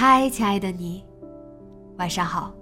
[0.00, 1.04] 嗨，亲爱的你，
[1.96, 2.54] 晚上好。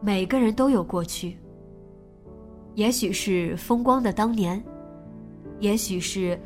[0.00, 1.36] 每个人都有过去，
[2.74, 4.62] 也许是风光的当年，
[5.58, 6.38] 也许是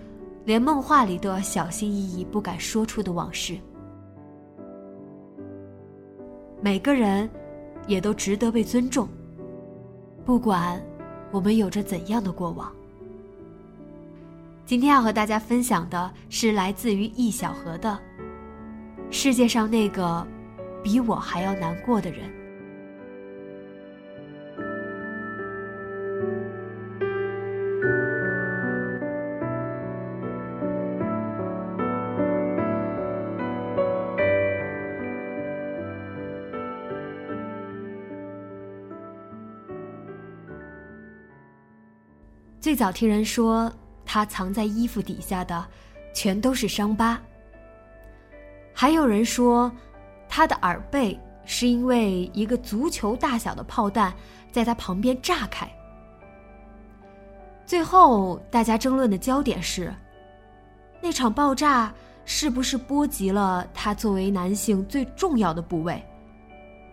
[0.47, 3.59] 连梦话里都要小心翼翼、不敢说出的往事。
[6.62, 7.29] 每个人
[7.86, 9.06] 也都值得被尊重，
[10.25, 10.83] 不管
[11.31, 12.73] 我们有着怎样的过往。
[14.69, 17.88] 今天要和大家分享的是来自于易小河的
[19.11, 20.27] 《世界上那个
[20.84, 22.28] 比我还要难过的人》。
[42.61, 43.73] 最早听人说。
[44.11, 45.63] 他藏在衣服底下的，
[46.14, 47.20] 全都是伤疤。
[48.73, 49.70] 还有人说，
[50.27, 54.14] 他的耳背是因为一个足球大小的炮弹
[54.51, 55.70] 在他旁边炸开。
[57.67, 59.95] 最后，大家争论的焦点是，
[61.02, 61.92] 那场爆炸
[62.24, 66.02] 是不是波及了他作为男性最重要的部位？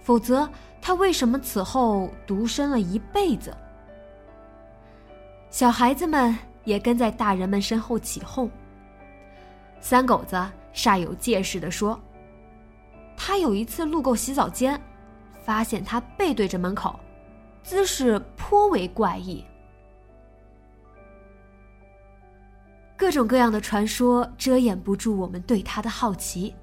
[0.02, 0.48] 否则，
[0.82, 3.56] 他为什么此后独身了一辈子？
[5.50, 6.38] 小孩子们。
[6.66, 8.52] 也跟在大人们身后起哄。
[9.80, 10.36] 三狗子
[10.74, 11.98] 煞有介事地说
[13.16, 14.78] ：“他有一次路过洗澡间，
[15.44, 17.00] 发现他背对着门口，
[17.64, 19.46] 姿势颇为怪异。”
[22.98, 26.54] 各种各样的传说遮掩不住我们对他的好奇。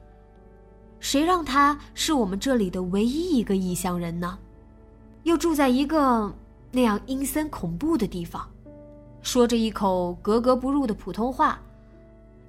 [0.98, 4.38] 谁让他是我们这里的唯一一个异乡人呢？
[5.24, 6.32] 又住在一个
[6.70, 8.48] 那样阴森恐怖的地方？
[9.22, 11.60] 说着一口格格不入的普通话，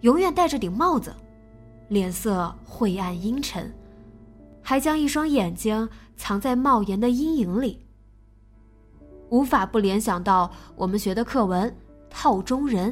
[0.02, 1.14] 永远戴着顶帽子，
[1.88, 3.72] 脸色晦暗阴沉，
[4.62, 7.86] 还将一双眼睛藏在帽檐的阴影里。
[9.30, 11.70] 无法不联想到我们学的课文
[12.10, 12.92] 《套中人》，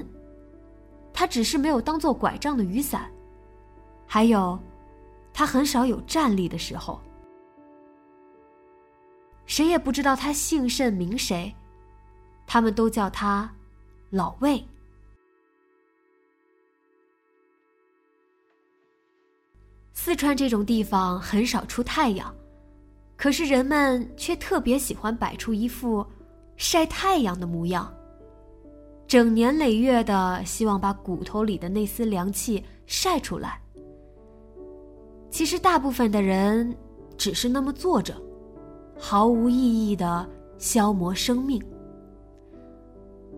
[1.12, 3.12] 他只是没有当做拐杖的雨伞，
[4.06, 4.58] 还有，
[5.34, 7.00] 他很少有站立的时候。
[9.46, 11.54] 谁也不知道他姓甚名谁，
[12.46, 13.52] 他们都叫他。
[14.12, 14.62] 老魏，
[19.94, 22.36] 四川这种地方很少出太阳，
[23.16, 26.06] 可是人们却特别喜欢摆出一副
[26.58, 27.90] 晒太阳的模样，
[29.08, 33.62] 整年累月的希望把骨头里的那丝凉气晒出来。
[35.30, 36.76] 其实大部分的人
[37.18, 38.22] 只是那么坐着，
[39.00, 41.64] 毫无意义的消磨生命。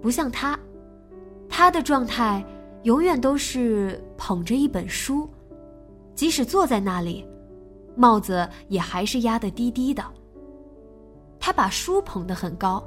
[0.02, 0.60] 不像他，
[1.56, 2.44] 他的状态
[2.82, 5.30] 永远都是捧着一本书，
[6.16, 7.24] 即使坐在那里，
[7.96, 10.04] 帽子也还是压得低低的。
[11.40, 12.84] 他把书捧得很高，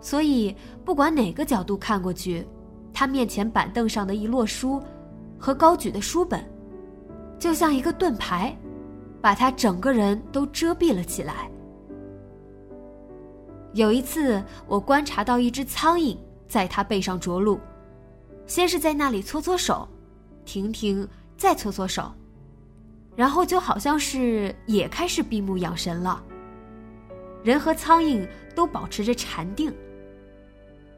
[0.00, 0.54] 所以
[0.84, 2.44] 不管哪个角度看过去，
[2.92, 4.82] 他面前板凳上的一摞书
[5.38, 6.44] 和高举的书本，
[7.38, 8.54] 就像一个盾牌，
[9.20, 11.48] 把他整个人都遮蔽了起来。
[13.74, 16.18] 有一次，我观察到一只苍蝇。
[16.48, 17.58] 在他背上着陆，
[18.46, 19.88] 先是在那里搓搓手，
[20.44, 21.06] 停停，
[21.36, 22.12] 再搓搓手，
[23.16, 26.22] 然后就好像是也开始闭目养神了。
[27.42, 29.72] 人和苍蝇都保持着禅定，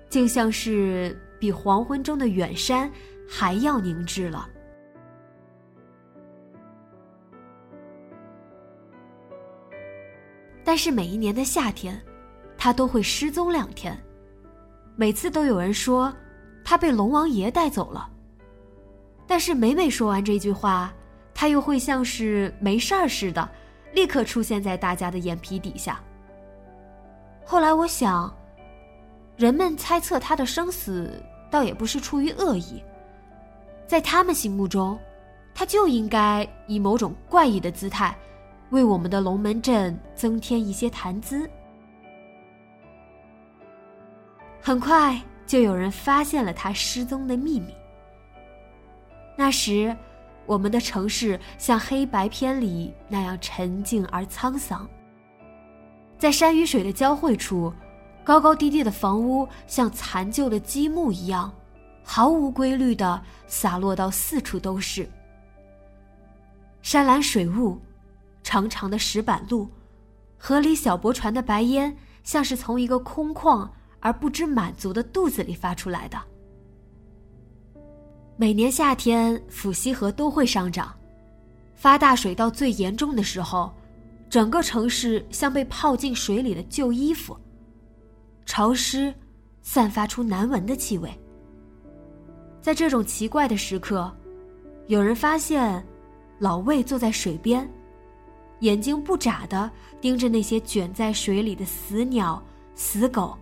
[0.08, 2.90] 竟像是比黄昏中的远山
[3.28, 4.48] 还要凝滞了。
[10.64, 11.98] 但是每一年的夏天，
[12.58, 13.98] 他都会失踪两天。
[14.96, 16.14] 每次都有人说
[16.68, 18.10] 他被龙王爷带走了，
[19.26, 20.92] 但是每每说完这句话，
[21.32, 23.48] 他又会像是没事儿似的，
[23.94, 25.98] 立刻出现在大家的眼皮底下。
[27.42, 28.30] 后来我想，
[29.38, 31.10] 人们猜测他的生死，
[31.50, 32.82] 倒也不是出于恶意，
[33.86, 34.98] 在他们心目中，
[35.54, 38.14] 他就应该以某种怪异的姿态，
[38.68, 41.48] 为我们的龙门阵增添一些谈资。
[44.60, 45.18] 很快
[45.48, 47.74] 就有人发现了他失踪的秘密。
[49.34, 49.96] 那时，
[50.44, 54.86] 我们的城市像黑白片里那样沉静而沧桑。
[56.18, 57.72] 在山与水的交汇处，
[58.22, 61.50] 高高低低的房屋像残旧的积木一样，
[62.02, 65.08] 毫无规律的洒落到四处都是。
[66.82, 67.80] 山岚水雾，
[68.42, 69.66] 长长的石板路，
[70.36, 73.66] 河里小驳船的白烟，像是从一个空旷。
[74.00, 76.18] 而不知满足的肚子里发出来的。
[78.36, 80.94] 每年夏天，府西河都会上涨，
[81.74, 83.72] 发大水到最严重的时候，
[84.30, 87.36] 整个城市像被泡进水里的旧衣服，
[88.46, 89.12] 潮湿，
[89.62, 91.10] 散发出难闻的气味。
[92.60, 94.14] 在这种奇怪的时刻，
[94.86, 95.84] 有人发现，
[96.38, 97.68] 老魏坐在水边，
[98.60, 99.68] 眼睛不眨的
[100.00, 102.40] 盯着那些卷在水里的死鸟、
[102.76, 103.36] 死狗。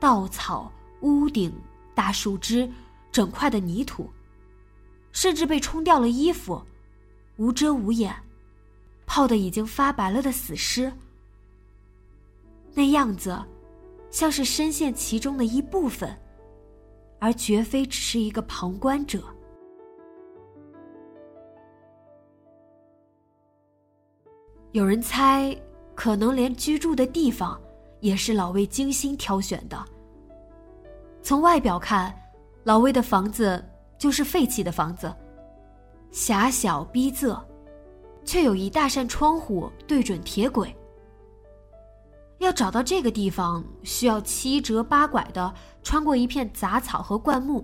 [0.00, 1.52] 稻草、屋顶、
[1.94, 2.68] 大树枝、
[3.12, 4.10] 整块的泥土，
[5.12, 6.60] 甚至被冲掉了衣服，
[7.36, 8.12] 无遮无掩，
[9.04, 10.90] 泡的已经发白了的死尸，
[12.72, 13.38] 那样子，
[14.10, 16.18] 像是深陷其中的一部分，
[17.18, 19.22] 而绝非只是一个旁观者。
[24.72, 25.54] 有人猜，
[25.94, 27.60] 可能连居住的地方。
[28.00, 29.82] 也是老魏精心挑选的。
[31.22, 32.14] 从外表看，
[32.64, 33.62] 老魏的房子
[33.98, 35.14] 就是废弃的房子，
[36.10, 37.38] 狭小逼仄，
[38.24, 40.74] 却有一大扇窗户对准铁轨。
[42.38, 47.62] 要找到这个地方，需要七折八拐的穿过一片杂草和灌木。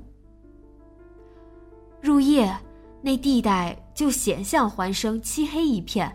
[2.02, 2.54] 入夜，
[3.00, 6.14] 那地带就险象环生，漆黑一片，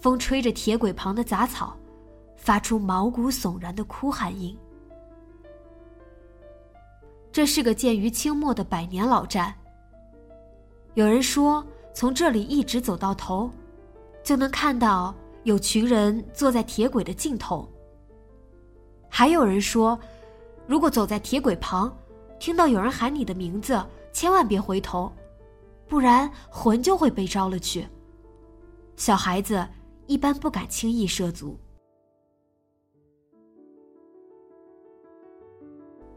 [0.00, 1.76] 风吹着铁轨旁的杂草。
[2.46, 4.56] 发出毛骨悚然的哭喊音。
[7.32, 9.52] 这是个建于清末的百年老站。
[10.94, 13.50] 有人说，从这里一直走到头，
[14.22, 15.12] 就能看到
[15.42, 17.68] 有群人坐在铁轨的尽头。
[19.08, 19.98] 还有人说，
[20.68, 21.92] 如果走在铁轨旁，
[22.38, 25.12] 听到有人喊你的名字，千万别回头，
[25.88, 27.88] 不然魂就会被招了去。
[28.94, 29.66] 小孩子
[30.06, 31.58] 一般不敢轻易涉足。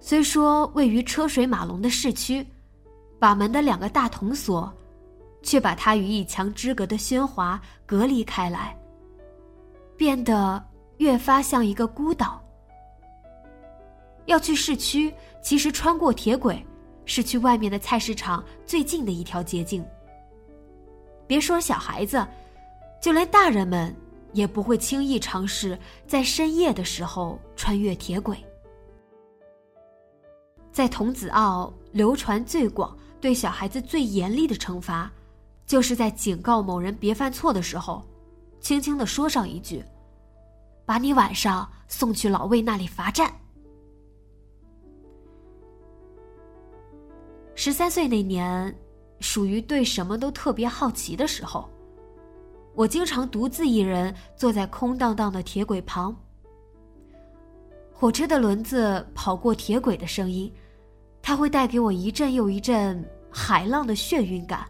[0.10, 2.44] 虽说位于车水马龙的市区，
[3.20, 4.74] 把门的两个大铜锁，
[5.44, 8.76] 却把它与一墙之隔的喧哗隔离开来，
[9.96, 10.66] 变得
[10.98, 12.44] 越发像一个孤岛。
[14.26, 16.66] 要去市区，其实穿过铁轨，
[17.06, 19.86] 是去外面的菜市场最近的一条捷径。
[21.28, 22.28] 别说小孩子，
[23.00, 23.96] 就连大人们
[24.34, 28.36] 也不会轻易尝试在深夜的时候穿越铁轨。
[30.72, 35.12] 在童子坳流传最广、对小孩子最严厉的惩罚，
[35.66, 38.04] 就是在警告某人别犯错的时候，
[38.60, 39.84] 轻轻的说上一句
[40.86, 43.34] ：“把你晚上送去老魏那里罚站。”
[47.56, 48.74] 十三岁那年，
[49.20, 51.70] 属于对什么都特别好奇的时候，
[52.74, 56.16] 我经常独自一人坐在空荡荡的铁轨旁。
[58.00, 60.50] 火车的轮子跑过铁轨的声音，
[61.22, 64.66] 它会带给我一阵又一阵海浪的眩晕感。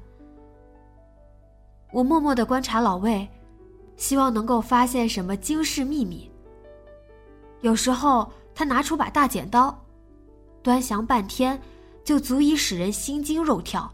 [1.92, 3.30] 我默默的观察老魏，
[3.98, 6.28] 希望能够发现什么惊世秘密。
[7.62, 9.80] 有时候他拿出把大剪刀，
[10.64, 11.62] 端详半天，
[12.04, 13.94] 就足以使人心惊肉跳。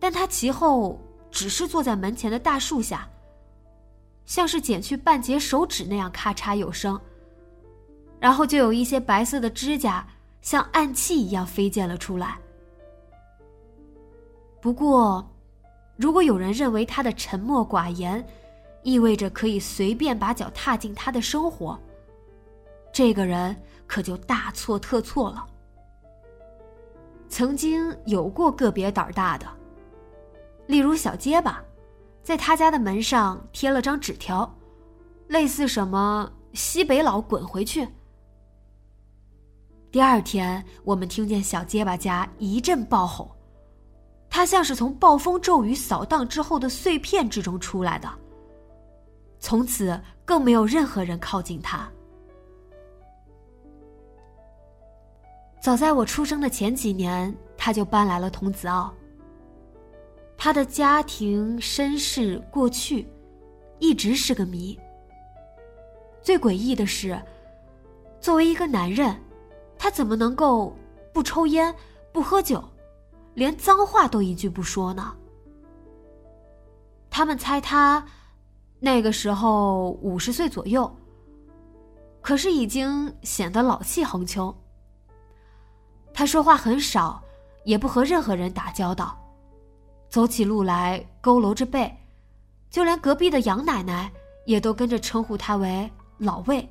[0.00, 0.98] 但他其后
[1.30, 3.06] 只是坐在门前的大树下，
[4.24, 6.98] 像是剪去半截手指那样咔嚓有声。
[8.24, 10.02] 然后就有一些白色的指甲，
[10.40, 12.38] 像暗器一样飞溅了出来。
[14.62, 15.30] 不过，
[15.94, 18.26] 如果有人认为他的沉默寡言，
[18.82, 21.78] 意味着可以随便把脚踏进他的生活，
[22.90, 23.54] 这个人
[23.86, 25.46] 可就大错特错了。
[27.28, 29.46] 曾经有过个别胆儿大的，
[30.66, 31.62] 例如小结巴，
[32.22, 34.50] 在他家的门上贴了张纸条，
[35.28, 37.86] 类似什么“西北佬滚回去”。
[39.94, 43.30] 第二天，我们听见小结巴家一阵暴吼，
[44.28, 48.08] 他像是从暴风骤雨扫荡之后的碎片之中出来的。
[49.38, 51.88] 从此，更没有任何人靠近他。
[55.60, 58.92] 早在我出生的前几年，他就搬来了童子奥。
[60.36, 63.06] 他的家庭身世过去，
[63.78, 64.76] 一直是个谜。
[66.20, 67.16] 最诡异的是，
[68.18, 69.16] 作为一个男人。
[69.84, 70.74] 他怎么能够
[71.12, 71.74] 不抽烟、
[72.10, 72.64] 不喝酒，
[73.34, 75.14] 连脏话都一句不说呢？
[77.10, 78.02] 他们猜他
[78.80, 80.90] 那个时候五十岁左右，
[82.22, 84.56] 可是已经显得老气横秋。
[86.14, 87.22] 他说话很少，
[87.64, 89.14] 也不和任何人打交道，
[90.08, 91.94] 走起路来佝偻着背，
[92.70, 94.10] 就连隔壁的杨奶奶
[94.46, 96.66] 也都跟着称呼他为老魏。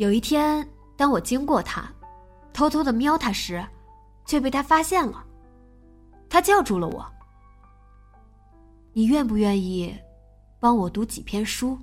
[0.00, 0.66] 有一天，
[0.96, 1.84] 当我经过他，
[2.54, 3.62] 偷偷的瞄他时，
[4.24, 5.22] 却被他发现了。
[6.26, 7.06] 他叫住了我
[8.94, 9.94] ：“你愿不愿意
[10.58, 11.78] 帮我读几篇书？”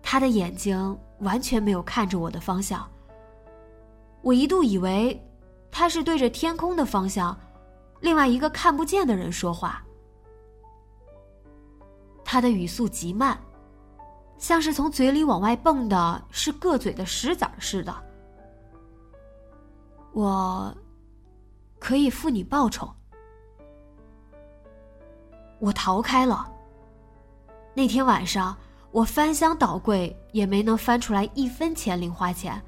[0.00, 2.88] 他的眼睛完全没有看着我的方向。
[4.22, 5.20] 我一度以为
[5.68, 7.36] 他是对着天空的方向，
[8.02, 9.84] 另外一个看不见的人说话。
[12.24, 13.36] 他的语速极慢。
[14.38, 17.94] 像是从嘴里往外蹦的是硌嘴的石子似的。
[20.12, 20.74] 我
[21.78, 22.88] 可以付你报酬。
[25.58, 26.48] 我逃开了。
[27.74, 28.56] 那天晚上，
[28.92, 32.60] 我翻箱倒柜也没能翻出来一分钱零花钱。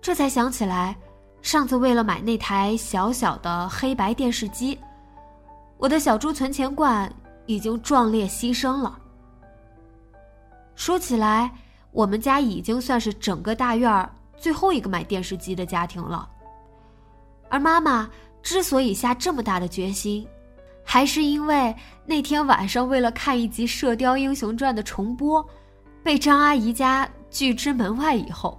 [0.00, 0.96] 这才想起来，
[1.42, 4.78] 上次为了买那台小小的黑白电视机，
[5.76, 7.12] 我的小猪存钱罐
[7.46, 8.99] 已经壮烈牺牲了。
[10.74, 11.50] 说起来，
[11.90, 16.28] 我们家已经算是整个大院儿最后一个买电视机的家庭了。
[17.48, 18.08] 而妈妈
[18.42, 20.26] 之所以下这么大的决心，
[20.84, 21.74] 还是因为
[22.06, 25.44] 那天晚上为了看一集《射雕英雄传》的重播，
[26.02, 28.58] 被张阿姨家拒之门外以后。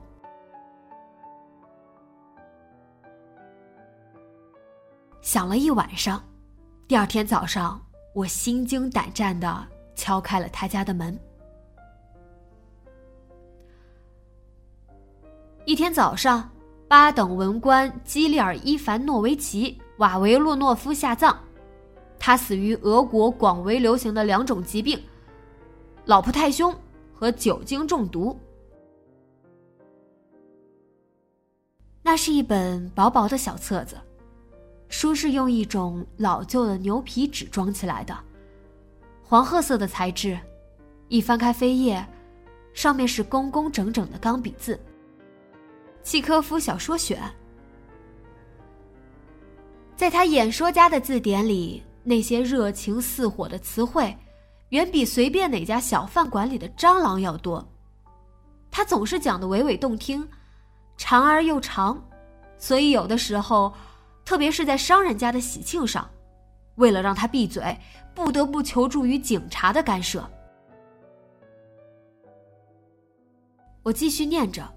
[5.21, 6.21] 想了一晚上，
[6.87, 7.81] 第二天早上，
[8.13, 11.17] 我心惊胆战的敲开了他家的门。
[15.71, 16.51] 一天早上，
[16.85, 21.33] 八等文官基利尔伊凡诺维奇瓦维洛诺夫下葬，
[22.19, 25.01] 他死于俄国广为流行的两种疾病——
[26.03, 26.75] 老婆太凶
[27.13, 28.37] 和酒精中毒。
[32.03, 33.95] 那是一本薄薄的小册子，
[34.89, 38.13] 书是用一种老旧的牛皮纸装起来的，
[39.23, 40.37] 黄褐色的材质。
[41.07, 42.05] 一翻开扉页，
[42.73, 44.77] 上面是工工整整的钢笔字。
[46.03, 47.21] 契科夫小说选，
[49.95, 54.15] 在他演说家的字典里，那些热情似火的词汇，
[54.69, 57.65] 远比随便哪家小饭馆里的蟑螂要多。
[58.71, 60.27] 他总是讲的娓娓动听，
[60.97, 62.03] 长而又长，
[62.57, 63.71] 所以有的时候，
[64.25, 66.09] 特别是在商人家的喜庆上，
[66.75, 67.77] 为了让他闭嘴，
[68.15, 70.27] 不得不求助于警察的干涉。
[73.83, 74.67] 我继续念着。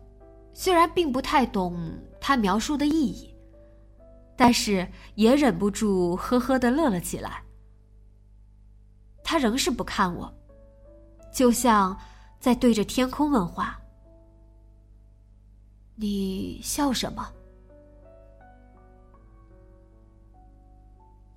[0.54, 1.76] 虽然并不太懂
[2.20, 3.34] 他描述的意义，
[4.36, 7.42] 但是也忍不住呵呵的乐了起来。
[9.24, 10.32] 他仍是不看我，
[11.32, 11.98] 就像
[12.38, 13.80] 在对着天空问话
[15.96, 17.28] ：“你笑什么？”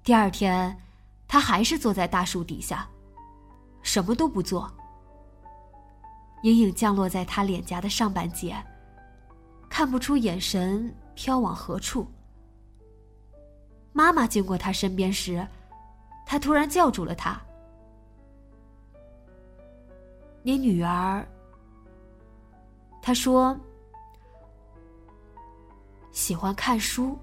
[0.03, 0.79] 第二天，
[1.27, 2.87] 他还是坐在大树底下，
[3.81, 4.71] 什么都不做。
[6.43, 8.55] 阴影降落在他脸颊的上半截。
[9.69, 12.07] 看不出眼神飘往何处。
[13.93, 15.45] 妈妈经过他身边时，
[16.25, 17.41] 他突然叫住了他
[20.43, 21.27] ：“你女儿。”
[23.01, 23.57] 他说
[26.11, 27.17] ：“喜欢看书。”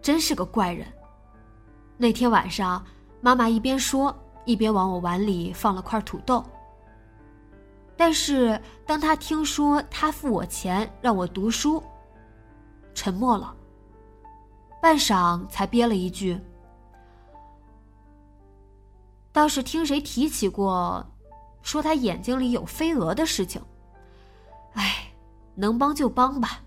[0.00, 0.86] 真是个怪人。
[1.98, 2.82] 那天晚上，
[3.20, 4.14] 妈妈一边说，
[4.46, 6.42] 一边往我碗里放了块土豆。
[8.00, 11.82] 但是当他听说他付我钱让我读书，
[12.94, 13.54] 沉默了。
[14.80, 16.40] 半晌才憋了一句。
[19.30, 21.06] 倒是听谁提起过，
[21.60, 23.62] 说他眼睛里有飞蛾的事情。
[24.72, 25.12] 哎，
[25.54, 26.62] 能帮就帮吧。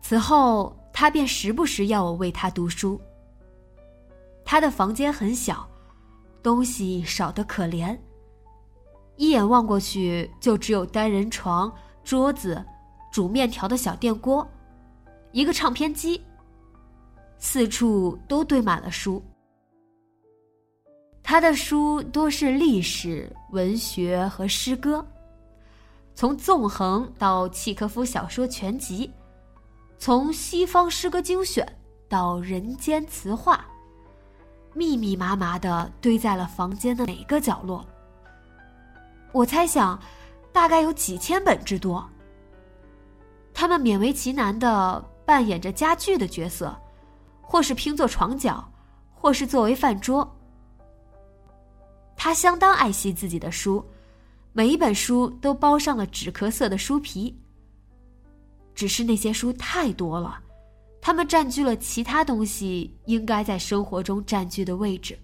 [0.00, 2.98] 此后，他便时不时要我为他读书。
[4.50, 5.68] 他的房间很小，
[6.42, 7.94] 东西少得可怜，
[9.16, 11.70] 一眼望过去就只有单人床、
[12.02, 12.64] 桌子、
[13.12, 14.48] 煮面条的小电锅，
[15.32, 16.24] 一个唱片机。
[17.36, 19.22] 四处都堆满了书。
[21.22, 25.06] 他的书多是历史、文学和诗歌，
[26.14, 29.12] 从纵横到契诃夫小说全集，
[29.98, 31.70] 从西方诗歌精选
[32.08, 33.66] 到人间词话，
[34.78, 37.84] 密密麻麻的堆在了房间的每个角落。
[39.32, 40.00] 我猜想，
[40.52, 42.08] 大概有几千本之多。
[43.52, 46.74] 他们勉为其难的扮演着家具的角色。
[47.50, 48.62] 或是拼作床脚，
[49.14, 50.36] 或是作为饭桌。
[52.14, 53.82] 他相当爱惜自己的书，
[54.52, 57.34] 每一本书都包上了纸壳色的书皮。
[58.74, 60.38] 只是那些书太多了，
[61.08, 65.18] 他们占据了其他东西应该在生活中占据的位置。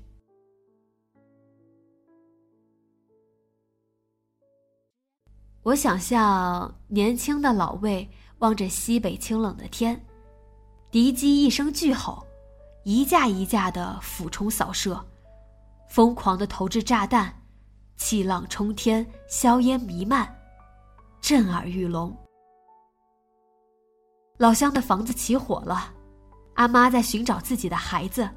[5.63, 10.03] 我想象年轻的老魏望着西北清冷的天。
[10.91, 12.27] 敌机一声巨吼，
[12.85, 14.99] 一架一架的俯冲扫射，
[15.91, 17.31] 疯狂的投掷炸弹，
[17.99, 20.35] 气浪冲天，硝烟弥漫，
[21.21, 22.17] 震耳欲聋。
[24.37, 25.93] 老乡的房子起火了，
[26.55, 28.29] 阿妈在寻找自己的孩子。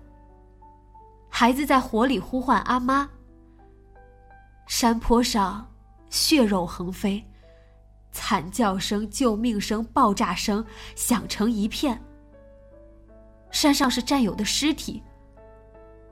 [1.28, 3.10] 孩子在火里呼唤阿妈。
[4.68, 5.68] 山坡上
[6.10, 7.24] 血肉横飞，
[8.12, 10.64] 惨叫声、救命声、爆炸声
[10.96, 12.00] 响成一片。
[13.50, 15.02] 山上是战友的尸体，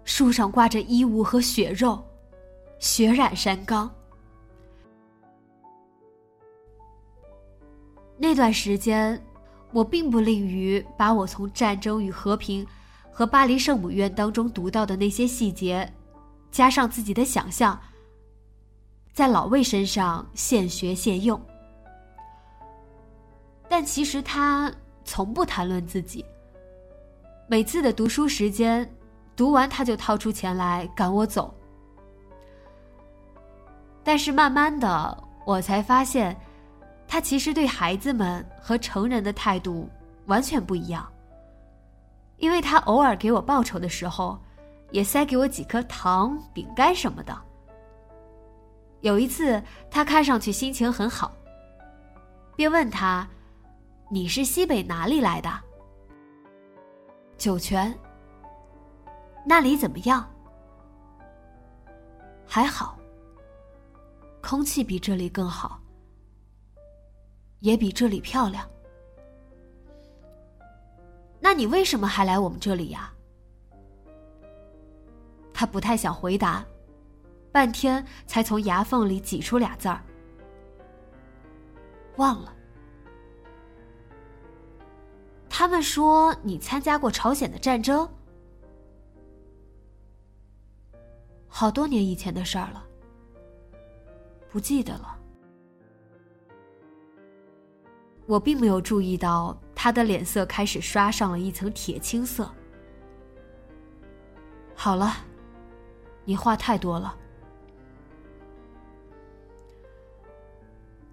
[0.03, 2.03] 树上挂着衣物和血肉，
[2.79, 3.93] 血染山岗。
[8.17, 9.21] 那段时间，
[9.75, 12.63] 我并不吝于把我从《战争与和平》
[13.11, 15.91] 和《巴黎圣母院》当中读到的那些细节，
[16.49, 17.77] 加上自己的想象，
[19.11, 21.37] 在老魏身上现学现用。
[23.67, 24.71] 但其实他
[25.03, 26.23] 从不谈论自己。
[27.45, 28.89] 每次的读书时间，
[29.35, 31.53] 读完他就掏出钱来赶我走。
[34.05, 36.33] 但是慢慢的，我才发现，
[37.07, 39.89] 他其实对孩子们和成人的态度
[40.25, 41.09] 完全不一样。
[42.37, 44.37] 因为他偶尔给我报酬的时候，
[44.91, 47.37] 也塞给我几颗糖、饼干什么的。
[49.01, 51.31] 有一次，他看上去心情很好，
[52.55, 53.27] 便问他
[54.11, 55.49] ：“你是西北哪里来的？”
[57.37, 57.93] 酒泉，
[59.45, 60.27] 那里怎么样？
[62.45, 62.97] 还好，
[64.41, 65.79] 空气比这里更好，
[67.65, 68.69] 也比这里漂亮。
[71.39, 73.11] 那你为什么还来我们这里呀？
[75.51, 76.63] 他不太想回答，
[77.51, 79.99] 半天才从牙缝里挤出俩字儿
[82.17, 82.53] ：“忘了。”
[85.49, 88.07] 他们说你参加过朝鲜的战争，
[91.47, 92.85] 好多年以前的事儿了，
[94.51, 95.14] 不记得了。
[98.25, 102.49] 我并没有注意到他的脸色开始刷上了一层铁青色。
[104.75, 105.17] 好了，
[106.25, 107.15] 你话太多了。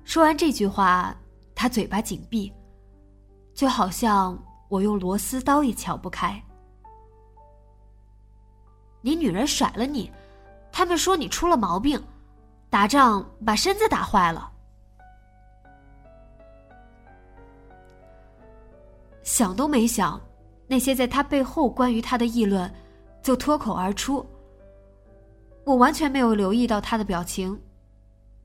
[0.05, 1.17] 说完这句话，
[1.55, 2.53] 他嘴巴紧闭。
[3.55, 6.43] 就好像我用螺丝刀也撬不开。
[9.03, 10.11] 你女人甩了你，
[10.71, 12.03] 他们说你出了毛病，
[12.71, 14.52] 打仗把身子打坏了。
[19.23, 20.21] 想都没想，
[20.67, 22.73] 那些在他背后关于他的议论，
[23.23, 24.27] 就脱口而出。
[25.65, 27.61] 我完全没有留意到他的表情，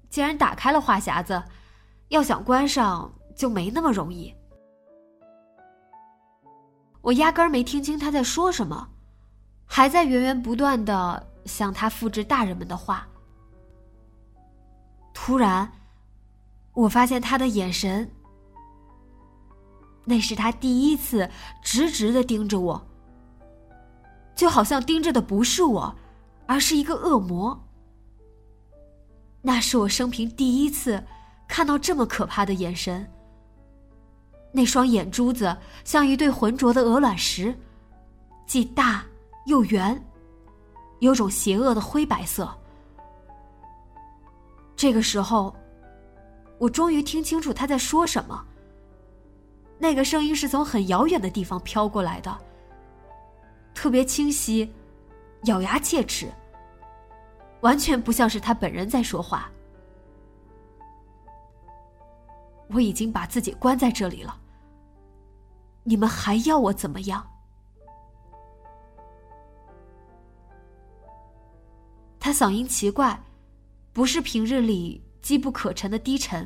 [0.10, 1.42] 既然打开了话匣子，
[2.10, 4.34] 要想关上就没那么容易。
[7.02, 8.88] 我压根儿没听清他在说什么，
[9.66, 13.08] 还在源源不断的向他复制大人们的话。
[15.14, 15.72] 突然，
[16.74, 18.10] 我发现他的眼神，
[20.10, 21.30] 那是他第一次
[21.62, 22.82] 直直的盯着我，
[24.34, 25.94] 就好像盯着的不是我，
[26.46, 27.62] 而是一个恶魔。
[29.42, 31.04] 那是我生平第一次
[31.46, 33.06] 看到这么可怕的眼神。
[34.54, 37.54] 那双眼珠子像一对浑浊的鹅卵石，
[38.46, 39.06] 既大
[39.46, 40.02] 又圆，
[41.00, 42.50] 有种邪恶的灰白色。
[44.74, 45.54] 这个时候，
[46.60, 48.46] 我终于听清楚他在说什么。
[49.80, 52.38] 那个声音是从很遥远的地方飘过来的，
[53.74, 54.74] 特别清晰，
[55.44, 56.32] 咬牙切齿，
[57.62, 59.52] 完全不像是他本人在说话。
[62.70, 64.38] 我已经把自己关在这里了，
[65.84, 67.26] 你们还要我怎么样？
[72.20, 73.18] 他嗓音奇怪，
[73.94, 76.46] 不是平日里机不可沉的低沉。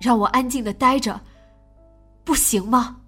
[0.00, 1.20] 让我安静的待着，
[2.24, 3.00] 不行吗？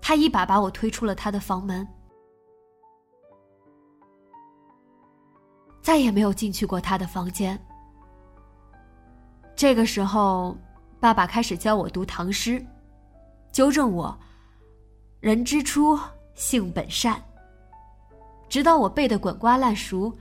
[0.00, 1.86] 他一把把我推出了他的房门，
[5.82, 7.58] 再也没有进去过他的房间。
[9.56, 10.56] 这个时候，
[11.00, 12.64] 爸爸开始教我读唐诗，
[13.50, 14.16] 纠正我
[15.18, 15.98] ：“人之初，
[16.34, 17.20] 性本善。”
[18.48, 20.16] 直到我背得滚瓜烂熟。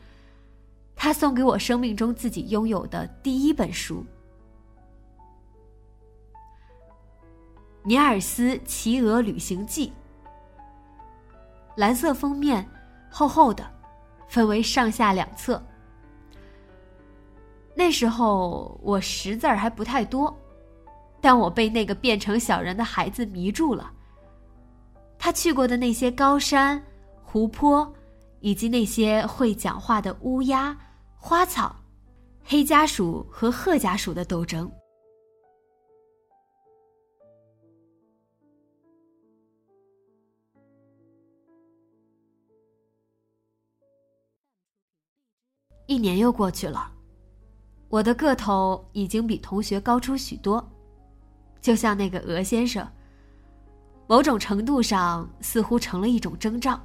[0.95, 4.03] 他送给我生命中自己拥有的第一本书
[7.84, 9.89] 《尼尔斯骑鹅旅行记》，
[11.75, 12.67] 蓝色封面，
[13.12, 13.69] 厚厚的，
[14.27, 15.63] 分为上下两册。
[17.75, 20.36] 那时候我识字儿还不太多，
[21.21, 23.91] 但我被那个变成小人的孩子迷住了。
[25.19, 26.81] 他去过的那些高山、
[27.23, 27.93] 湖泊。
[28.41, 30.77] 以及那些会讲话的乌鸦、
[31.27, 31.75] 花草、
[32.43, 34.71] 黑家鼠和褐家鼠的斗争。
[45.88, 46.91] 一年又过去了，
[47.89, 50.63] 我的个头已经比同学高出许多，
[51.59, 52.88] 就像那个鹅先生，
[54.05, 56.79] 某种程度上似乎成了一种征兆。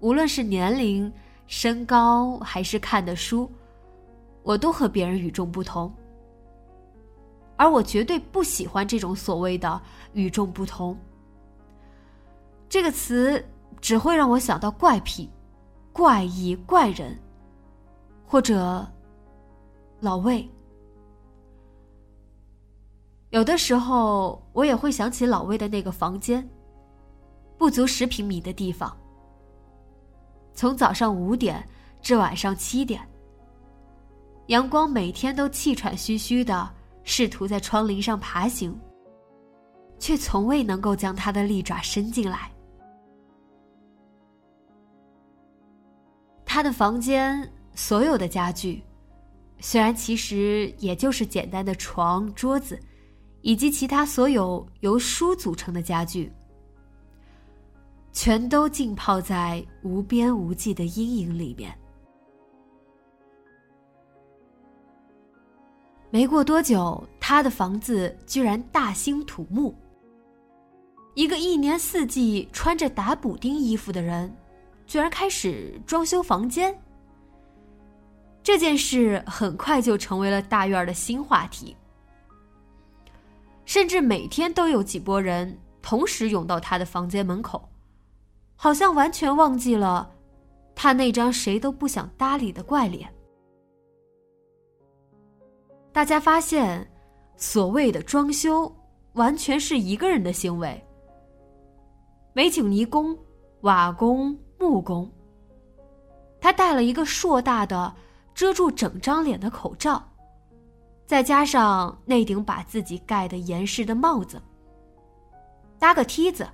[0.00, 1.12] 无论是年龄、
[1.50, 3.50] 身高还是看的书，
[4.44, 5.92] 我都和别人与众不同。
[7.56, 9.82] 而我绝对不喜欢这种所谓的
[10.14, 10.96] “与众不同”
[12.70, 13.44] 这个词，
[13.80, 15.28] 只会让我想到怪癖、
[15.92, 17.18] 怪异、怪人，
[18.24, 18.86] 或者
[19.98, 20.48] 老魏。
[23.30, 26.48] 有的时候，我也会想起老魏的那个房间，
[27.58, 28.96] 不足十平米的地方。
[30.60, 31.66] 从早上五点
[32.02, 33.00] 至晚上七点，
[34.48, 36.70] 阳光每天都气喘吁吁的
[37.02, 38.78] 试图在窗棂上爬行，
[39.98, 42.52] 却从未能够将它的利爪伸进来。
[46.44, 48.82] 他的房间所有的家具，
[49.60, 52.78] 虽然其实也就是简单的床、桌子，
[53.40, 56.30] 以及其他所有由书组成的家具。
[58.12, 61.76] 全都浸泡在无边无际的阴影里面。
[66.10, 69.72] 没过多久，他的房子居然大兴土木。
[71.14, 74.34] 一个一年四季穿着打补丁衣服的人，
[74.86, 76.76] 居然开始装修房间。
[78.42, 81.76] 这件事很快就成为了大院的新话题，
[83.64, 87.69] 甚至每天都有几拨人同时涌到他的房间门口。
[88.62, 90.14] 好像完全忘记了，
[90.74, 93.10] 他那张谁都不想搭理的怪脸。
[95.90, 96.86] 大家发现，
[97.38, 98.70] 所谓的装修，
[99.14, 100.78] 完全是一个人的行为。
[102.34, 103.16] 美景泥工、
[103.62, 105.10] 瓦工、木工。
[106.38, 107.90] 他戴了一个硕大的、
[108.34, 110.06] 遮住整张脸的口罩，
[111.06, 114.38] 再加上那顶把自己盖得严实的帽子，
[115.78, 116.46] 搭个梯子。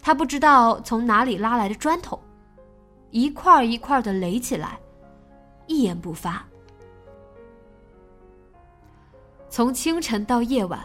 [0.00, 2.20] 他不知道从哪里拉来的砖头，
[3.10, 4.78] 一块一块的垒起来，
[5.66, 6.44] 一言不发。
[9.48, 10.80] 从清晨到夜晚，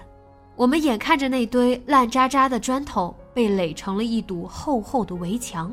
[0.56, 5.71] 我们眼看着那堆烂渣渣的砖头被垒成了一堵厚厚的围墙，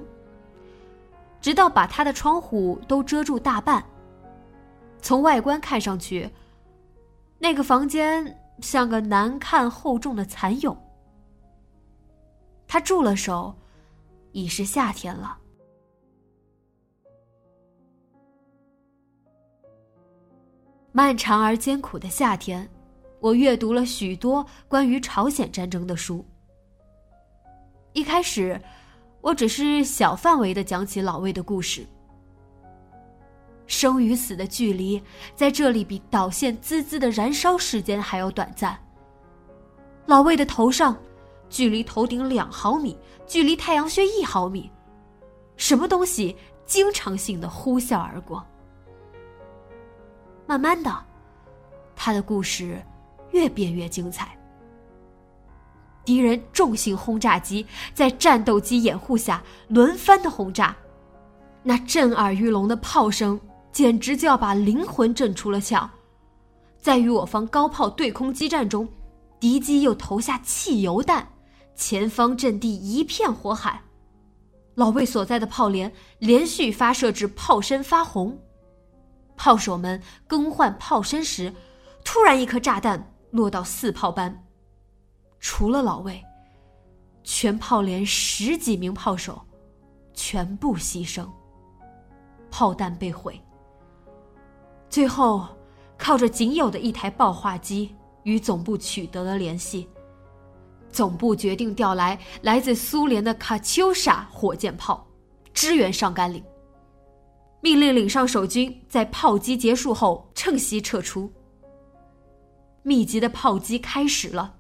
[1.41, 3.85] 直到把他的窗户都遮住大半。
[5.01, 6.29] 从外观看上去，
[7.39, 10.77] 那个房间像个难看厚重的蚕蛹。
[12.69, 13.55] 他住了手，
[14.33, 15.39] 已是夏天了。
[20.93, 22.69] 漫长而艰苦的夏天，
[23.21, 26.23] 我阅读了许多关于朝鲜战争的书。
[27.95, 28.61] 一开始，
[29.23, 31.87] 我只是小范围的讲起老魏的故事。
[33.67, 35.03] 生与死的距离
[35.35, 38.79] 在这里比导线滋滋的燃烧时间还要短暂。
[40.05, 40.95] 老魏的头上。
[41.51, 44.71] 距离头顶两毫米，距离太阳穴一毫米，
[45.57, 48.45] 什么东西经常性的呼啸而过？
[50.47, 51.05] 慢慢的，
[51.95, 52.83] 他的故事
[53.31, 54.37] 越变越精彩。
[56.05, 60.75] 敌人重型轰炸机在战斗机掩护下轮番的轰炸，
[61.63, 63.39] 那震耳欲聋的炮声
[63.73, 65.87] 简直就要把灵魂震出了窍。
[66.79, 68.89] 在与我方高炮对空激战中，
[69.39, 71.29] 敌机又投下汽油弹，
[71.79, 73.81] 前方阵地一片火海。
[74.75, 78.37] 老魏所在的炮连连续发射至炮身发红，
[79.37, 81.55] 炮手们更换炮身时，
[82.05, 84.45] 突然一颗炸弹落到四炮班。
[85.41, 86.23] 除了老魏，
[87.23, 89.41] 全炮连十几名炮手
[90.13, 91.29] 全部牺牲，
[92.51, 93.41] 炮弹被毁。
[94.91, 95.47] 最后，
[95.97, 99.89] 靠着仅有的一台爆化机与总部取得了联系，
[100.91, 105.07] 总部决定调来来自苏联的卡秋莎火箭炮，
[105.53, 106.43] 支援上甘岭。
[107.61, 111.33] 命令岭上守军在炮击结束后趁隙撤出。
[112.83, 114.55] 密集的炮击开始了。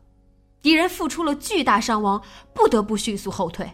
[0.60, 2.20] 敌人付出了巨大伤亡，
[2.52, 3.70] 不得不迅速后退。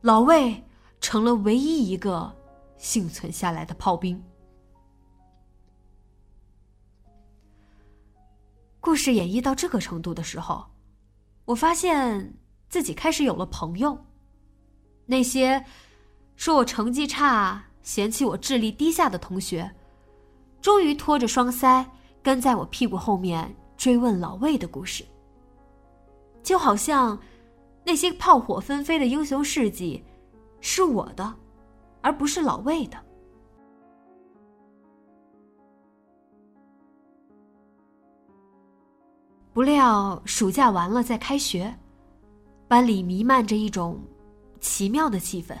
[0.00, 0.64] 老魏
[1.00, 2.34] 成了唯一一个
[2.78, 4.20] 幸存下来的炮兵。
[8.80, 10.64] 故事演绎到这个程度的时候，
[11.46, 12.34] 我发现
[12.68, 13.98] 自己开始有了朋友。
[15.06, 15.64] 那些
[16.36, 19.70] 说我成绩差、嫌弃我智力低下的同学，
[20.60, 21.86] 终于拖着双腮
[22.22, 25.04] 跟在我屁股后面追问老魏的故事。
[26.42, 27.18] 就好像，
[27.84, 30.04] 那些炮火纷飞的英雄事迹，
[30.60, 31.34] 是我的，
[32.02, 33.05] 而不是老魏的。
[39.56, 41.74] 不料暑假完了再开学，
[42.68, 43.98] 班里弥漫着一种
[44.60, 45.56] 奇妙的气氛。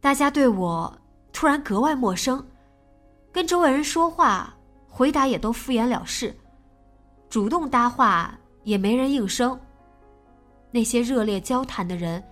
[0.00, 0.96] 大家对我
[1.32, 2.46] 突然格外陌生，
[3.32, 4.54] 跟周围人说话，
[4.88, 6.32] 回答也都敷衍了事，
[7.28, 8.32] 主动搭话。
[8.62, 9.58] 也没人应声。
[10.70, 12.22] 那些热烈交谈的人，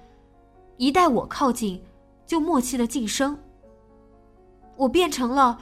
[0.76, 1.82] 一待我靠近，
[2.26, 3.36] 就默契的噤声。
[4.76, 5.58] 我变成了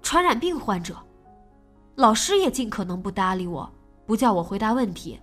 [0.00, 0.96] 传染病患者，
[1.94, 3.70] 老师也尽可能不搭理我，
[4.06, 5.18] 不叫我回答问题。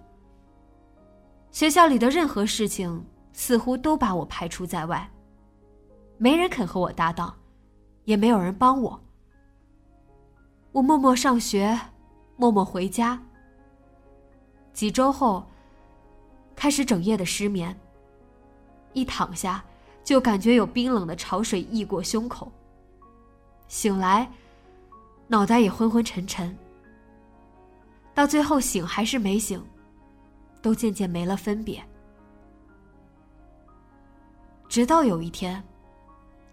[1.52, 5.10] 学校里的任何事情似乎都把我排除在外，
[6.18, 7.34] 没人肯和我搭档，
[8.06, 9.00] 也没有人帮我。
[10.72, 11.80] 我默默上学，
[12.36, 13.20] 默默回家。
[14.72, 15.44] 几周后，
[16.56, 17.76] 开始整夜的失眠。
[18.94, 19.64] 一躺下，
[20.04, 22.52] 就感觉有冰冷的潮水溢过胸口。
[23.68, 24.30] 醒来，
[25.28, 26.56] 脑袋也昏昏沉沉。
[28.20, 29.64] 到最后醒还是没醒，
[30.62, 31.82] 都渐渐没了分别。
[34.68, 35.64] 直到有一天，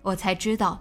[0.02, 0.80] 我才知道，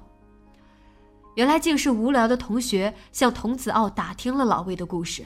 [1.34, 5.26] 原来竟是无聊的同学向童子傲打听了老魏的故事。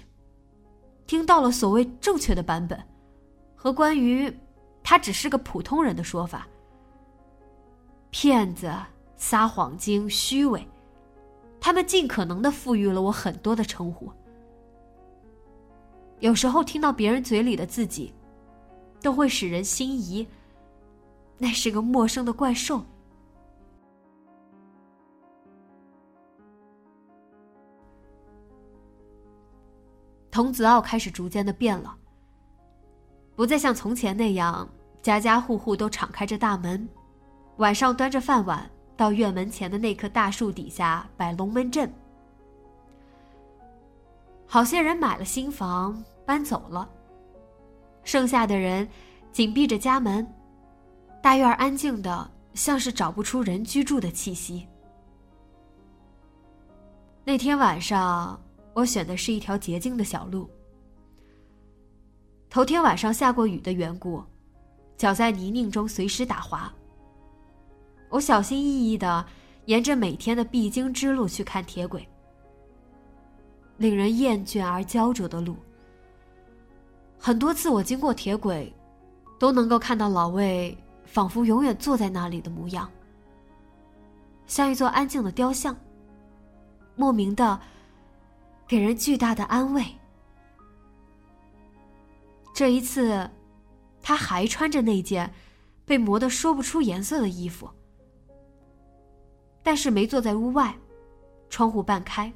[1.06, 2.82] 听到了所谓正确的版本，
[3.54, 4.34] 和关于
[4.82, 6.48] 他只是个普通人的说法。
[8.12, 8.74] 骗子、
[9.17, 10.65] 撒谎精、虚伪，
[11.60, 14.10] 他们尽可能的赋予了我很多的称呼。
[16.19, 18.13] 有时候听到别人嘴里的自己，
[19.01, 20.27] 都会使人心仪。
[21.38, 22.84] 那是个陌生的怪兽。
[30.29, 31.95] 童子傲开始逐渐的变了，
[33.36, 34.67] 不再像从前那样
[35.01, 36.88] 家家户户都敞开着大门，
[37.58, 41.91] 晚上端着饭碗到院门前的那棵大树底下摆龙门阵。
[44.51, 46.89] 好些人买了新房搬走了，
[48.03, 48.85] 剩下的人
[49.31, 50.27] 紧闭着家门，
[51.21, 54.67] 大院安静的像是找不出人居住的气息。
[57.23, 58.39] 那天晚上。
[58.75, 60.49] 我选的是一条捷径的小路。
[62.49, 64.23] 头天晚上下过雨的缘故，
[64.95, 66.71] 脚在泥泞中随时打滑。
[68.09, 69.25] 我小心翼翼的
[69.65, 72.07] 沿着每天的必经之路去看铁轨，
[73.79, 75.55] 令人厌倦而焦灼的路。
[77.17, 78.71] 很多次我经过铁轨，
[79.39, 82.87] 都能够看到老魏仿佛永远坐在那里的模样，
[84.45, 85.75] 像一座安静的雕像。
[86.95, 87.59] 莫名的。
[88.67, 89.83] 给人巨大的安慰。
[92.53, 93.27] 这一次，
[93.99, 95.33] 他还穿着那件
[95.85, 97.67] 被磨得说不出颜色的衣服，
[99.63, 100.77] 但是没坐在屋外，
[101.49, 102.31] 窗户半开，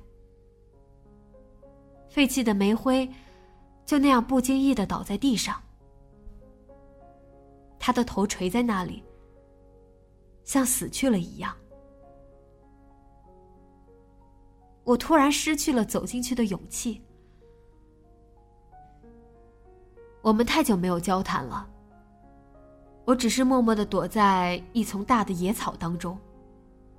[2.13, 3.09] 废弃的煤灰
[3.87, 5.59] 就那样不经意的倒在地上，
[7.79, 9.03] 他的头垂在那里，
[10.43, 11.57] 像死去了一样。
[14.83, 17.01] 我突然失去了走进去的勇气。
[20.21, 21.67] 我们太久没有交谈了，
[23.05, 26.15] 我只是默默的躲在一丛大的野草当中，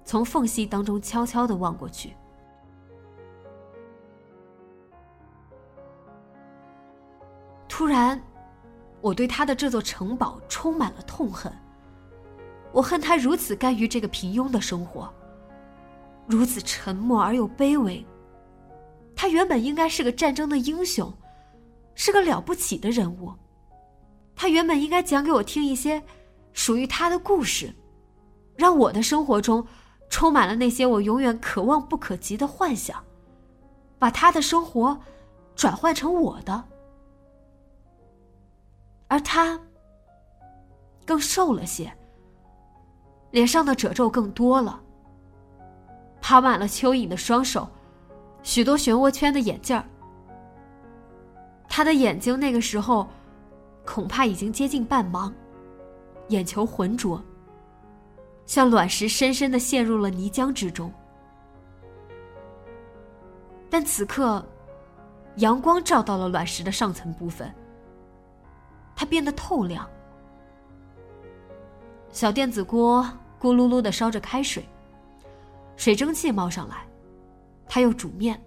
[0.04, 2.12] 从缝隙当中悄悄的望过去。
[7.76, 8.22] 突然，
[9.00, 11.52] 我对他的这座城堡充满了痛恨。
[12.70, 15.12] 我恨他如此甘于这个平庸的生活，
[16.28, 18.06] 如此沉默而又卑微。
[19.16, 21.12] 他原本应该是个战争的英雄，
[21.96, 23.32] 是个了不起的人物。
[24.36, 26.00] 他原本应该讲给我听一些
[26.52, 27.74] 属于他的故事，
[28.54, 29.66] 让我的生活中
[30.08, 33.02] 充满了那些我永远可望不可及的幻想，
[33.98, 34.96] 把他的生活
[35.56, 36.68] 转换成我的。
[39.14, 39.56] 而他
[41.06, 41.88] 更瘦了些。
[43.30, 44.80] 脸上的褶皱更多了，
[46.20, 47.68] 爬满了蚯蚓的双手，
[48.42, 49.84] 许多漩涡圈的眼镜儿。
[51.68, 53.08] 他的眼睛那个时候，
[53.86, 55.32] 恐怕已经接近半盲，
[56.26, 57.22] 眼球浑浊，
[58.46, 60.92] 像卵石深深的陷入了泥浆之中。
[63.70, 64.44] 但此刻，
[65.36, 67.52] 阳光照到了卵石的上层部分，
[68.96, 69.88] 它变得透亮。
[72.10, 73.06] 小电子锅。
[73.40, 74.66] 咕噜噜的烧着开水，
[75.76, 76.88] 水蒸气冒上来，
[77.68, 78.42] 他又煮面。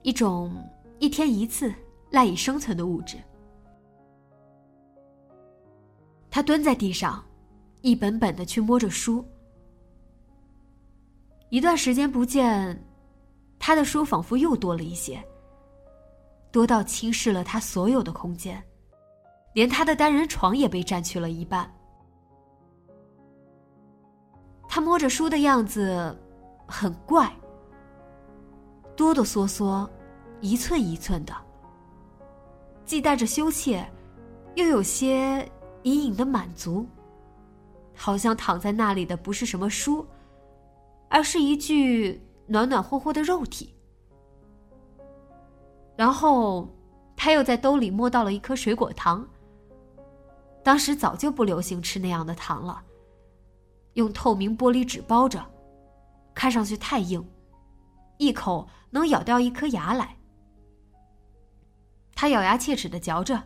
[0.00, 0.56] 一种
[0.98, 1.70] 一天一次
[2.08, 3.18] 赖以生存的物质。
[6.30, 7.22] 他蹲在地上，
[7.82, 9.22] 一本本的去摸着书。
[11.50, 12.82] 一段时间不见，
[13.58, 15.22] 他的书仿佛又多了一些，
[16.50, 18.64] 多到侵蚀了他所有的空间，
[19.54, 21.72] 连他的单人床也被占去了一半。
[24.68, 26.16] 他摸着书的样子，
[26.66, 27.32] 很怪，
[28.96, 29.88] 哆哆嗦嗦，
[30.40, 31.32] 一寸一寸的，
[32.84, 33.88] 既带着羞怯，
[34.56, 35.48] 又有些
[35.84, 36.84] 隐隐的满足，
[37.94, 40.04] 好像躺在那里的不是什么书，
[41.08, 43.72] 而是一具暖暖和和的肉体。
[45.96, 46.68] 然后，
[47.14, 49.24] 他又在兜里摸到了一颗水果糖。
[50.64, 52.82] 当时早就不流行吃那样的糖了。
[53.92, 55.44] 用透明玻璃纸包着，
[56.34, 57.24] 看上去太硬，
[58.18, 60.16] 一口能咬掉一颗牙来。
[62.14, 63.40] 他咬牙切齿的嚼着，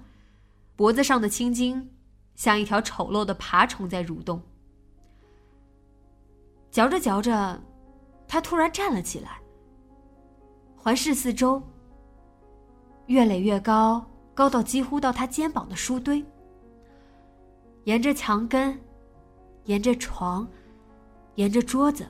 [0.77, 1.91] 脖子上的青筋
[2.35, 4.41] 像一条丑陋的爬虫在蠕动。
[6.71, 7.61] 嚼着嚼着，
[8.29, 9.41] 他突然站了起来，
[10.77, 11.61] 环视四周。
[13.07, 16.25] 越垒越高，高到几乎到他肩膀的书堆，
[17.89, 18.79] 沿着墙根。
[19.65, 20.47] 沿着床，
[21.37, 22.07] 沿着桌子，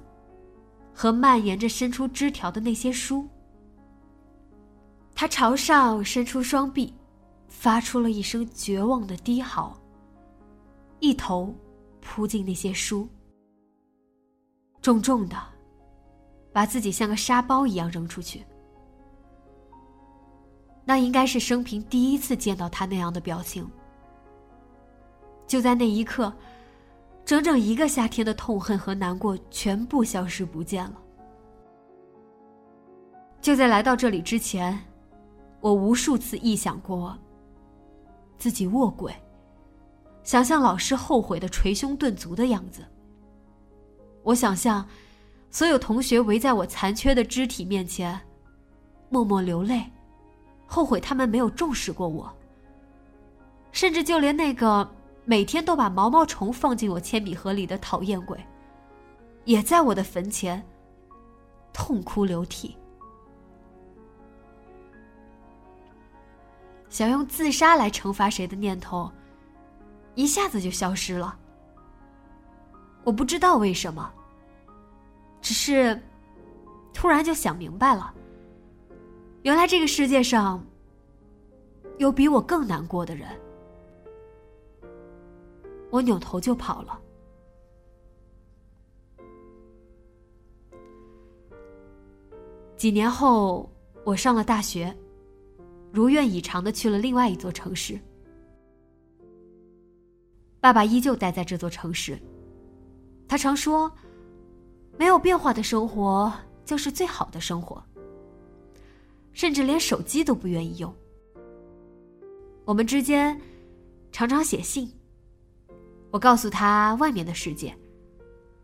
[0.93, 3.27] 和蔓延着伸出枝条的那些书，
[5.13, 6.95] 他朝上伸出双臂，
[7.49, 9.77] 发出了一声绝望的低嚎，
[11.01, 11.53] 一头
[12.01, 13.09] 扑进那些书，
[14.81, 15.37] 重重的，
[16.53, 18.45] 把自己像个沙包一样扔出去。
[20.85, 23.69] 那应该是生平第一次见到他那样的表情。
[25.49, 26.33] 就在那一刻。
[27.25, 30.95] 整整一个夏天的痛恨和难过全部消失不见了。
[33.43, 34.79] 就在来到这里之前，
[35.61, 37.15] 我无数次臆想过
[38.39, 39.15] 自己卧轨，
[40.23, 42.83] 想象老师后悔的捶胸顿足的样子。
[44.23, 44.89] 我想象
[45.51, 48.19] 所有同学围在我残缺的肢体面前，
[49.11, 49.85] 默默流泪，
[50.67, 52.35] 后悔他们没有重视过我。
[53.71, 54.91] 甚至就连那个。
[55.29, 58.43] 每天都把毛毛虫放进我铅笔盒里的讨厌鬼，
[59.45, 60.67] 也在我的坟前
[61.71, 62.75] 痛哭流涕。
[66.89, 69.13] 想用自杀来惩罚谁的念头，
[70.15, 71.39] 一下子就消失了。
[73.05, 74.11] 我不知道为什么，
[75.43, 76.01] 只是
[76.95, 78.15] 突然就想明白了，
[79.43, 80.65] 原来这个世界上
[81.99, 83.29] 有比我更难过的人。
[85.91, 87.01] 我扭头就跑了。
[92.77, 93.69] 几年后，
[94.05, 94.97] 我上了大学，
[95.91, 97.99] 如愿以偿的去了另外一座城市。
[100.61, 102.19] 爸爸依旧待在这座城市。
[103.27, 103.91] 他常说
[104.99, 106.33] ：“没有变化的生活
[106.65, 107.83] 就是最好的生活。”
[109.33, 110.93] 甚至连手机都不愿意用。
[112.65, 113.41] 我们之间
[114.11, 114.91] 常常写信。
[116.11, 117.77] 我告诉他外面的世界，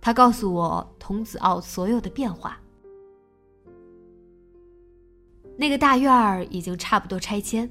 [0.00, 2.58] 他告诉我童子奥所有的变化。
[5.56, 7.70] 那个大院儿已经差不多拆迁，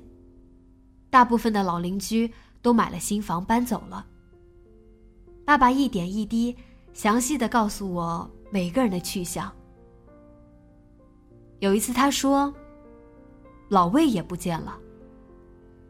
[1.10, 4.06] 大部分的老邻居都买了新房搬走了。
[5.44, 6.56] 爸爸一点一滴
[6.94, 9.52] 详细的告诉我每个人的去向。
[11.60, 12.54] 有一次他说
[13.70, 14.78] ：“老魏也不见了。”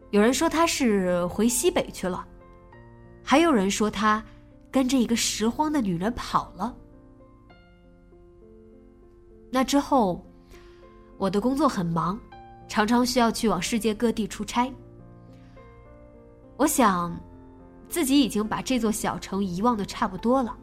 [0.10, 2.28] 有人说他是回西北去了，
[3.24, 4.24] 还有人说他
[4.70, 6.76] 跟着一个拾荒的女人跑了。
[9.50, 10.24] 那之后。
[11.16, 12.20] 我的工作很忙，
[12.68, 14.70] 常常需要去往世界各地出差。
[16.58, 17.16] 我想，
[17.88, 20.58] 自己已经把这座小城遗忘的差不多了。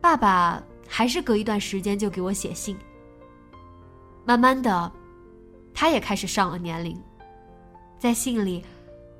[0.00, 2.78] 爸爸还是隔一段时间就给我写信。
[4.24, 4.90] 慢慢的，
[5.74, 6.98] 他也开始上了年龄，
[7.98, 8.64] 在信里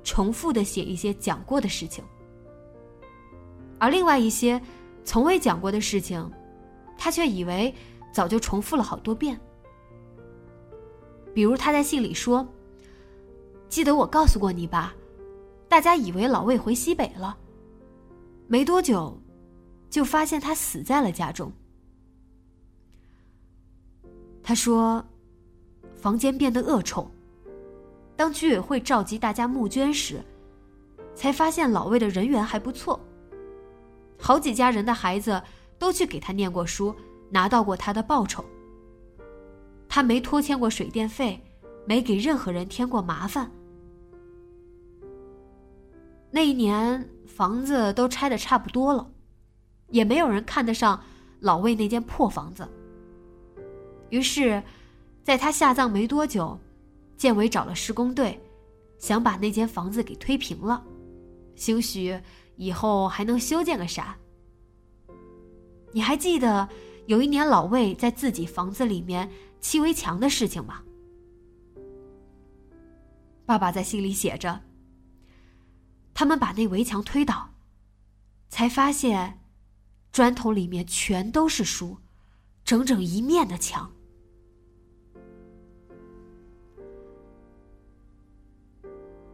[0.07, 2.01] 重复的写一些讲过的事情，
[3.77, 4.59] 而另外一些
[5.03, 6.31] 从未讲过的事情，
[6.97, 7.75] 他却以为。
[8.09, 9.39] 早就重复了好多遍。
[11.35, 12.43] 比如他在信里说
[13.69, 14.95] ：“记得我告诉过你吧，
[15.67, 17.37] 大家以为老魏回西北了，
[18.47, 19.15] 没多久，
[19.87, 21.51] 就发现他死在了家中。”
[24.41, 25.05] 他说
[25.93, 27.07] ：“房间变得恶臭。
[28.17, 30.21] 当居委会召集大家募捐时，
[31.15, 32.99] 才发现老魏的人缘还不错，
[34.19, 35.41] 好几家人的孩子
[35.79, 36.93] 都去给他念过书。”
[37.29, 38.41] 拿到过他的报酬。
[39.89, 41.37] 他没拖欠过水电费，
[41.85, 43.51] 没给任何人添过麻烦。
[46.31, 49.11] 那一年房子都拆的差不多了，
[49.89, 51.03] 也没有人看得上
[51.41, 52.65] 老魏那间破房子。
[54.09, 54.63] 于是，
[55.21, 56.57] 在他下葬没多久，
[57.17, 58.39] 建委找了施工队，
[58.99, 60.85] 想把那间房子给推平了，
[61.55, 62.19] 兴许
[62.55, 64.17] 以后还能修建个啥。
[65.91, 66.69] 你还记得？
[67.07, 70.83] 有一年，老魏在自己房子里面砌围墙的事情吗？
[73.45, 74.61] 爸爸在信里写着
[76.13, 77.51] ：“他们把那围墙推倒，
[78.49, 79.39] 才发现
[80.11, 81.97] 砖头里面全都是书，
[82.65, 83.89] 整整一面的墙。”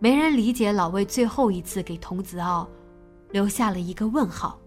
[0.03, 2.69] 没人理解老魏最后一次给童子傲
[3.31, 4.59] 留下了一个问号。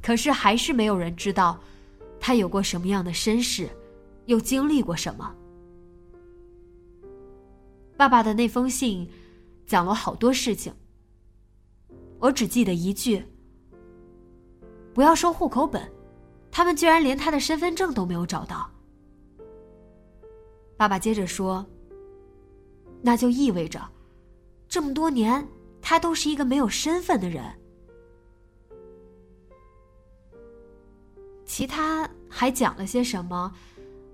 [0.00, 1.58] 可是还是没有人知道，
[2.20, 3.68] 他有过什么样的身世，
[4.26, 5.34] 又经历过什么。
[7.96, 9.10] 爸爸的那封信，
[9.66, 10.72] 讲了好多事情。
[12.20, 13.20] 我只记得一句
[14.94, 15.90] ：“不要收户口本，
[16.52, 18.70] 他们居然连他的身份证都没有找到。”
[20.78, 21.66] 爸爸接着说
[23.02, 23.80] ：“那就意味着，
[24.68, 25.46] 这么多年
[25.80, 27.44] 他都是一个没有身份的人。”
[31.44, 33.52] 其他还讲了些什么？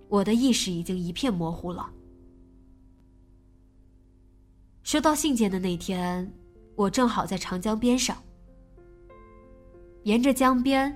[0.09, 1.91] 我的意识已经一片模糊了。
[4.83, 6.31] 收到信件的那天，
[6.77, 8.23] 我正好在长江边上。
[10.03, 10.95] 沿着江边，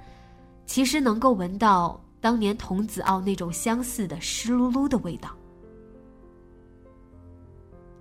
[0.66, 5.34] 其实能够闻到当年童子傲那种相似的湿漉漉的味道。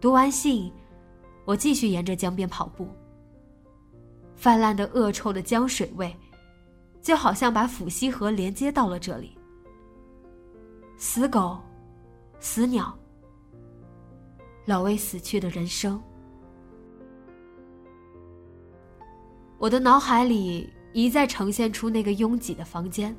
[0.06, 0.72] 读完信，
[1.46, 2.88] 我继续沿着江边跑步。
[4.36, 6.16] 泛滥的恶臭的江水味。
[7.02, 9.36] 就好像把抚溪河连接到了这里。
[10.96, 11.58] 死狗，
[12.40, 12.96] 死鸟，
[14.66, 16.00] 老魏死去的人生。
[19.58, 23.16] 我的脑海里一再呈现出那个拥挤的房间，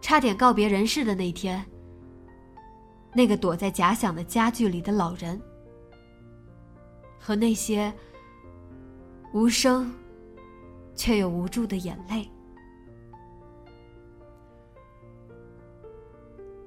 [0.00, 1.62] 差点告别人世的那天，
[3.18, 5.42] 那个躲在假想的家具里的老人，
[7.18, 7.92] 和那些
[9.32, 9.92] 无声。
[10.94, 12.28] 却又无助的眼泪。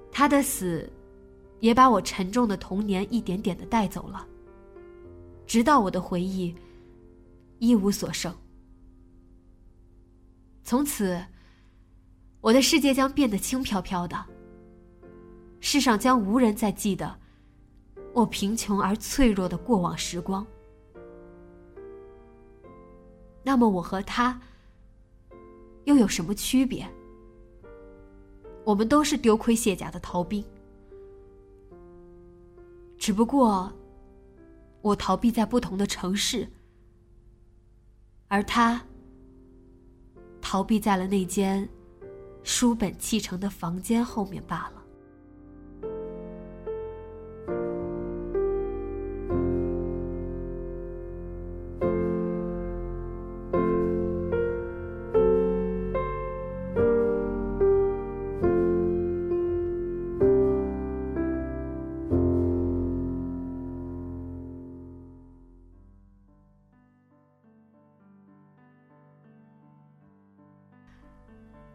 [0.09, 0.89] 他的死，
[1.59, 4.25] 也把我沉重的童年一点点的带走了，
[5.45, 6.55] 直到我的回忆
[7.59, 8.33] 一无所剩。
[10.63, 11.21] 从此，
[12.39, 14.25] 我的世界将变得轻飘飘的。
[15.61, 17.17] 世上将无人再记得
[18.13, 20.45] 我贫穷而脆弱的过往时光。
[23.43, 24.41] 那么我和他
[25.85, 26.85] 又有什么区别？
[28.65, 30.43] 我们都是丢盔卸甲的逃兵，
[32.97, 33.71] 只不过
[34.81, 36.47] 我逃避在不同的城市，
[38.27, 38.83] 而他
[40.41, 41.67] 逃避在了那间
[42.43, 44.80] 书本砌成的房间后面罢了。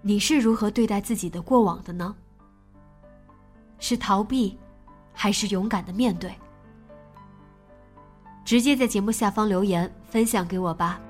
[0.07, 2.15] 你是如何对待自己的过往的呢？
[3.81, 4.57] 是逃避，
[5.13, 6.33] 还是勇敢的面对？
[8.45, 11.01] 直接在节目下方留言分享给我吧。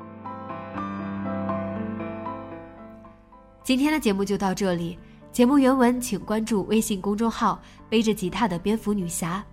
[3.63, 4.99] 今天的节目就到这里，
[5.31, 9.45] 节目原文请关注微信公众号“背着吉他的蝙蝠女侠”。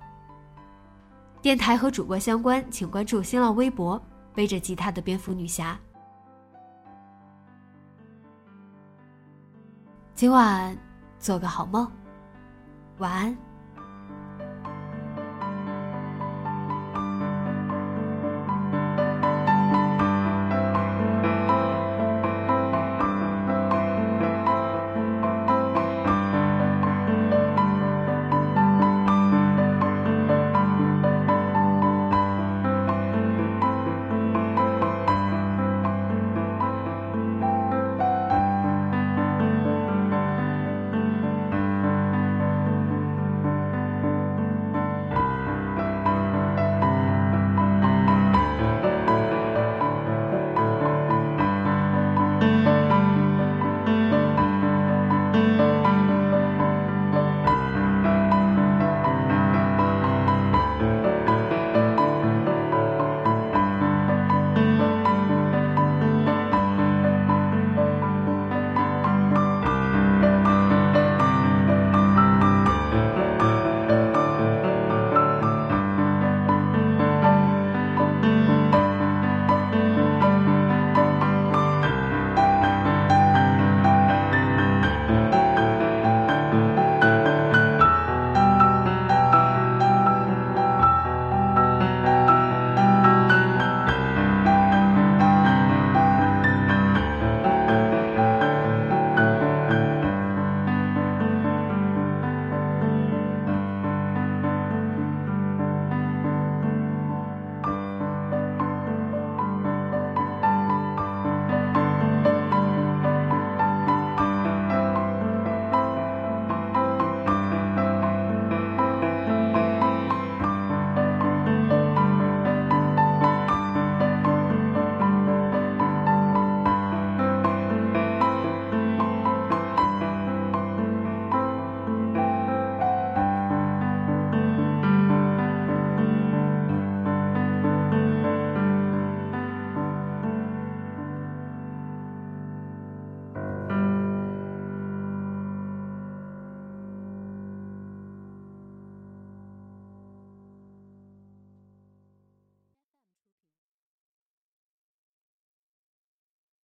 [1.44, 4.02] 电台和主播相关，请关注新浪微博
[4.34, 5.78] “背着吉他的蝙蝠女侠”。
[10.24, 10.74] 今晚
[11.20, 11.86] 做个好梦，
[13.00, 13.38] 晚安。